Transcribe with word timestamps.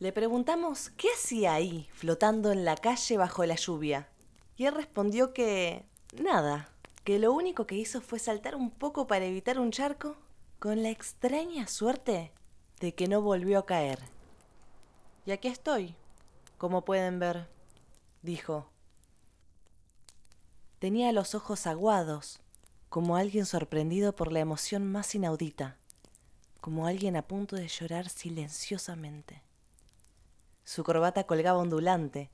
Le 0.00 0.12
preguntamos 0.12 0.90
qué 0.90 1.08
hacía 1.12 1.54
ahí, 1.54 1.88
flotando 1.92 2.52
en 2.52 2.64
la 2.64 2.76
calle 2.76 3.16
bajo 3.16 3.44
la 3.44 3.56
lluvia. 3.56 4.08
Y 4.56 4.66
él 4.66 4.74
respondió 4.74 5.32
que... 5.34 5.84
nada, 6.22 6.70
que 7.02 7.18
lo 7.18 7.32
único 7.32 7.66
que 7.66 7.74
hizo 7.74 8.00
fue 8.00 8.20
saltar 8.20 8.54
un 8.54 8.70
poco 8.70 9.08
para 9.08 9.24
evitar 9.24 9.58
un 9.58 9.72
charco, 9.72 10.16
con 10.60 10.84
la 10.84 10.90
extraña 10.90 11.66
suerte 11.66 12.30
de 12.78 12.94
que 12.94 13.08
no 13.08 13.22
volvió 13.22 13.58
a 13.58 13.66
caer. 13.66 13.98
Y 15.26 15.32
aquí 15.32 15.48
estoy, 15.48 15.96
como 16.58 16.84
pueden 16.84 17.18
ver, 17.18 17.48
dijo. 18.22 18.70
Tenía 20.78 21.10
los 21.10 21.34
ojos 21.34 21.66
aguados, 21.66 22.38
como 22.88 23.16
alguien 23.16 23.46
sorprendido 23.46 24.14
por 24.14 24.30
la 24.30 24.38
emoción 24.38 24.90
más 24.90 25.12
inaudita, 25.16 25.76
como 26.60 26.86
alguien 26.86 27.16
a 27.16 27.22
punto 27.22 27.56
de 27.56 27.66
llorar 27.66 28.08
silenciosamente. 28.08 29.47
Su 30.68 30.84
corbata 30.84 31.24
colgaba 31.24 31.56
ondulante. 31.56 32.28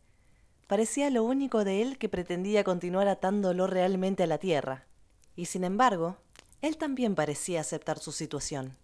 Parecía 0.66 1.08
lo 1.08 1.22
único 1.22 1.62
de 1.62 1.82
él 1.82 1.98
que 1.98 2.08
pretendía 2.08 2.64
continuar 2.64 3.06
atándolo 3.06 3.68
realmente 3.68 4.24
a 4.24 4.26
la 4.26 4.38
tierra. 4.38 4.86
Y 5.36 5.44
sin 5.44 5.62
embargo, 5.62 6.16
él 6.60 6.76
también 6.76 7.14
parecía 7.14 7.60
aceptar 7.60 8.00
su 8.00 8.10
situación, 8.10 8.76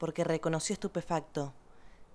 porque 0.00 0.24
reconoció 0.24 0.72
estupefacto. 0.72 1.54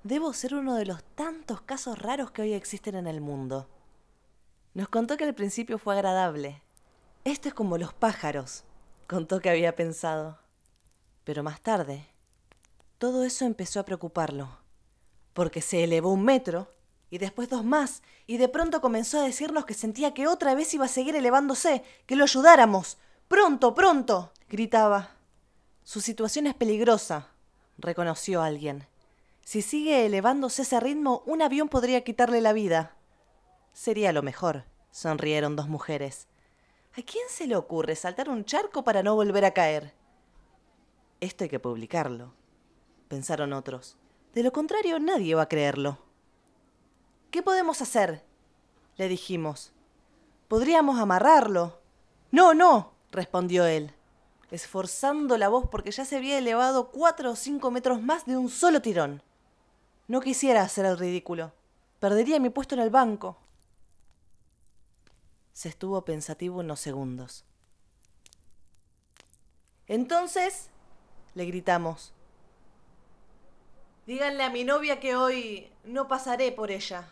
Debo 0.04 0.34
ser 0.34 0.54
uno 0.54 0.76
de 0.76 0.86
los 0.86 1.02
tantos 1.16 1.62
casos 1.62 1.98
raros 1.98 2.32
que 2.32 2.42
hoy 2.42 2.52
existen 2.52 2.96
en 2.96 3.08
el 3.08 3.22
mundo. 3.22 3.70
Nos 4.74 4.90
contó 4.90 5.16
que 5.16 5.24
al 5.24 5.34
principio 5.34 5.78
fue 5.78 5.94
agradable, 5.94 6.62
esto 7.24 7.48
es 7.48 7.54
como 7.54 7.78
los 7.78 7.94
pájaros, 7.94 8.66
contó 9.08 9.40
que 9.40 9.50
había 9.50 9.78
pensado. 9.78 10.40
Pero 11.24 11.42
más 11.42 11.62
tarde, 11.62 12.06
todo 12.98 13.24
eso 13.24 13.46
empezó 13.46 13.80
a 13.80 13.86
preocuparlo, 13.86 14.65
porque 15.36 15.62
se 15.62 15.84
elevó 15.84 16.14
un 16.14 16.24
metro 16.24 16.72
y 17.12 17.18
después 17.18 17.50
dos 17.50 17.64
más, 17.64 18.02
y 18.26 18.38
de 18.38 18.48
pronto 18.48 18.80
comenzó 18.80 19.20
a 19.20 19.26
decirnos 19.26 19.66
que 19.66 19.74
sentía 19.74 20.14
que 20.14 20.28
otra 20.28 20.56
vez 20.56 20.74
iba 20.74 20.86
a 20.86 20.88
seguir 20.88 21.16
elevándose, 21.16 21.84
que 22.06 22.16
lo 22.16 22.24
ayudáramos. 22.24 22.98
Pronto, 23.28 23.76
pronto, 23.76 24.32
gritaba. 24.50 25.12
Su 25.84 26.00
situación 26.00 26.48
es 26.48 26.56
peligrosa, 26.56 27.28
reconoció 27.78 28.42
alguien. 28.42 28.88
Si 29.44 29.62
sigue 29.62 30.06
elevándose 30.06 30.62
ese 30.62 30.80
ritmo, 30.80 31.22
un 31.26 31.42
avión 31.42 31.68
podría 31.68 32.04
quitarle 32.04 32.40
la 32.40 32.54
vida. 32.54 32.96
Sería 33.74 34.14
lo 34.14 34.24
mejor, 34.24 34.64
sonrieron 34.90 35.58
dos 35.58 35.68
mujeres. 35.68 36.28
¿A 36.94 37.02
quién 37.02 37.26
se 37.30 37.46
le 37.46 37.58
ocurre 37.58 37.98
saltar 37.98 38.30
un 38.30 38.46
charco 38.46 38.86
para 38.86 39.04
no 39.04 39.16
volver 39.16 39.44
a 39.44 39.52
caer? 39.52 39.94
Esto 41.20 41.44
hay 41.44 41.50
que 41.50 41.60
publicarlo, 41.60 42.34
pensaron 43.10 43.52
otros. 43.52 43.98
De 44.36 44.44
lo 44.44 44.52
contrario, 44.52 45.00
nadie 45.00 45.34
va 45.34 45.44
a 45.44 45.50
creerlo. 45.50 45.98
¿Qué 47.32 47.42
podemos 47.42 47.82
hacer? 47.82 48.24
le 48.98 49.08
dijimos. 49.08 49.72
Podríamos 50.48 51.00
amarrarlo. 51.00 51.80
No, 52.32 52.54
no, 52.54 52.94
respondió 53.12 53.66
él, 53.66 53.94
esforzando 54.52 55.38
la 55.38 55.48
voz 55.48 55.68
porque 55.70 55.92
ya 55.92 56.06
se 56.06 56.18
había 56.18 56.38
elevado 56.38 56.92
cuatro 56.92 57.32
o 57.32 57.36
cinco 57.36 57.72
metros 57.72 58.02
más 58.02 58.26
de 58.26 58.38
un 58.38 58.50
solo 58.50 58.82
tirón. 58.82 59.22
No 60.08 60.20
quisiera 60.22 60.62
hacer 60.62 60.86
el 60.86 60.98
ridículo. 60.98 61.54
Perdería 62.00 62.40
mi 62.40 62.50
puesto 62.50 62.76
en 62.76 62.82
el 62.82 62.90
banco. 62.90 63.38
Se 65.54 65.70
estuvo 65.70 66.04
pensativo 66.04 66.60
unos 66.60 66.82
segundos. 66.82 67.46
Entonces, 69.88 70.70
le 71.36 71.46
gritamos, 71.46 72.14
díganle 74.06 74.44
a 74.44 74.50
mi 74.50 74.64
novia 74.64 75.00
que 75.00 75.16
hoy 75.16 75.70
no 75.84 76.08
pasaré 76.08 76.52
por 76.52 76.72
ella. 76.72 77.10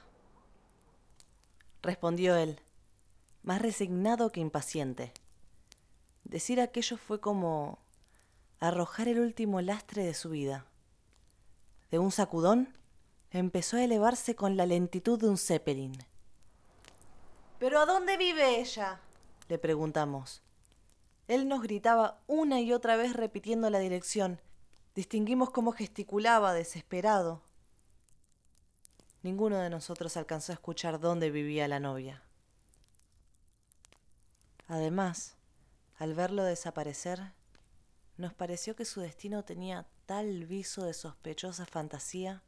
Respondió 1.82 2.36
él, 2.36 2.60
más 3.44 3.62
resignado 3.62 4.32
que 4.32 4.40
impaciente. 4.40 5.12
Decir 6.24 6.62
aquello 6.62 6.98
fue 6.98 7.20
como 7.20 7.80
arrojar 8.60 9.08
el 9.08 9.20
último 9.20 9.60
lastre 9.62 10.04
de 10.04 10.14
su 10.14 10.30
vida. 10.30 10.66
De 11.92 12.00
un 12.00 12.12
sacudón, 12.12 12.74
empezó 13.32 13.78
a 13.78 13.84
elevarse 13.84 14.36
con 14.36 14.56
la 14.56 14.66
lentitud 14.66 15.20
de 15.20 15.28
un 15.28 15.38
zeppelin. 15.38 15.98
¿Pero 17.60 17.80
a 17.80 17.86
dónde 17.86 18.18
vive 18.18 18.60
ella? 18.60 19.00
le 19.50 19.58
preguntamos. 19.58 20.42
Él 21.28 21.48
nos 21.48 21.62
gritaba 21.62 22.20
una 22.28 22.62
y 22.62 22.74
otra 22.74 22.96
vez 22.96 23.14
repitiendo 23.14 23.70
la 23.70 23.80
dirección. 23.80 24.40
Distinguimos 24.96 25.50
cómo 25.50 25.72
gesticulaba, 25.72 26.54
desesperado. 26.54 27.42
Ninguno 29.24 29.58
de 29.58 29.70
nosotros 29.70 30.18
alcanzó 30.18 30.52
a 30.52 30.56
escuchar 30.56 31.00
dónde 31.00 31.32
vivía 31.32 31.68
la 31.68 31.80
novia. 31.80 32.22
Además, 34.68 35.36
al 35.98 36.14
verlo 36.14 36.44
desaparecer, 36.44 37.34
nos 38.18 38.34
pareció 38.34 38.76
que 38.76 38.86
su 38.86 39.02
destino 39.02 39.44
tenía 39.44 39.88
tal 40.06 40.46
viso 40.46 40.84
de 40.84 40.94
sospechosa 40.94 41.66
fantasía 41.66 42.44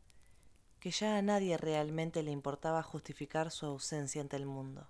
que 0.79 0.91
ya 0.91 1.17
a 1.17 1.21
nadie 1.23 1.57
realmente 1.57 2.21
le 2.21 2.29
importaba 2.29 2.83
justificar 2.83 3.49
su 3.49 3.65
ausencia 3.65 4.21
ante 4.21 4.35
el 4.35 4.45
mundo. 4.45 4.87